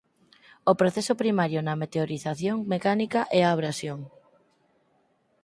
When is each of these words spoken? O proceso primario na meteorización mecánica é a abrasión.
O 0.71 0.73
proceso 0.81 1.13
primario 1.21 1.59
na 1.63 1.79
meteorización 1.81 2.57
mecánica 2.73 3.21
é 3.39 3.41
a 3.43 3.51
abrasión. 3.55 3.99